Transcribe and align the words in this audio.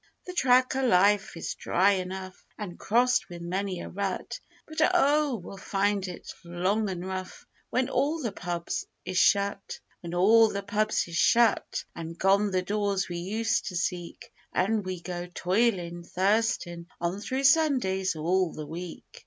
The 0.25 0.33
track 0.33 0.75
o' 0.75 0.83
life 0.83 1.37
is 1.37 1.53
dry 1.53 1.91
enough, 1.91 2.43
an' 2.57 2.75
crossed 2.77 3.29
with 3.29 3.43
many 3.43 3.81
a 3.81 3.87
rut, 3.87 4.39
But, 4.65 4.81
oh! 4.95 5.35
we'll 5.35 5.57
find 5.57 6.07
it 6.07 6.27
long 6.43 6.89
an' 6.89 7.01
rough 7.05 7.45
when 7.69 7.87
all 7.87 8.19
the 8.19 8.31
pubs 8.31 8.83
is 9.05 9.19
shut; 9.19 9.79
When 9.99 10.15
all 10.15 10.49
the 10.49 10.63
pubs 10.63 11.07
is 11.07 11.17
shut, 11.17 11.83
an' 11.95 12.13
gone 12.13 12.49
the 12.49 12.63
doors 12.63 13.07
we 13.09 13.17
used 13.17 13.67
to 13.67 13.75
seek, 13.75 14.33
An' 14.51 14.81
we 14.81 15.01
go 15.03 15.27
toilin', 15.27 16.01
thirstin' 16.03 16.87
on 16.99 17.19
through 17.21 17.43
Sundays 17.43 18.15
all 18.15 18.53
the 18.53 18.65
week. 18.65 19.05